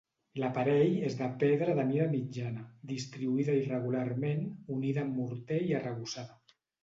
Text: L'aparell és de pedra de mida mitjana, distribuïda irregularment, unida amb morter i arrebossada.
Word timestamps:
L'aparell 0.43 0.93
és 1.09 1.17
de 1.19 1.25
pedra 1.43 1.75
de 1.79 1.83
mida 1.89 2.07
mitjana, 2.13 2.63
distribuïda 2.93 3.57
irregularment, 3.59 4.41
unida 4.79 5.05
amb 5.07 5.17
morter 5.23 5.61
i 5.69 5.77
arrebossada. 5.81 6.59